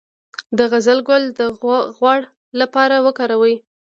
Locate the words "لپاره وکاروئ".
2.59-3.55